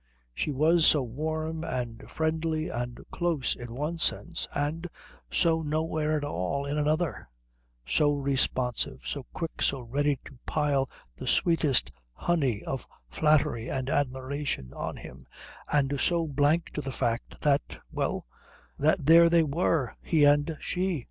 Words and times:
She 0.33 0.49
was 0.51 0.87
so 0.87 1.03
warm 1.03 1.63
and 1.63 2.09
friendly 2.09 2.69
and 2.69 2.99
close 3.11 3.55
in 3.55 3.75
one 3.75 3.99
sense, 3.99 4.47
and 4.55 4.87
so 5.29 5.61
nowhere 5.61 6.17
at 6.17 6.23
all 6.23 6.65
in 6.65 6.75
another; 6.79 7.29
so 7.85 8.11
responsive, 8.11 9.01
so 9.05 9.27
quick, 9.31 9.61
so 9.61 9.81
ready 9.81 10.17
to 10.25 10.39
pile 10.47 10.89
the 11.15 11.27
sweetest 11.27 11.91
honey 12.13 12.63
of 12.63 12.87
flattery 13.09 13.69
and 13.69 13.91
admiration 13.91 14.73
on 14.73 14.97
him, 14.97 15.27
and 15.71 15.99
so 15.99 16.25
blank 16.25 16.71
to 16.73 16.81
the 16.81 16.91
fact 16.91 17.39
that 17.43 17.77
well, 17.91 18.25
that 18.79 19.05
there 19.05 19.29
they 19.29 19.43
were, 19.43 19.95
he 20.01 20.23
and 20.23 20.57
she. 20.59 20.99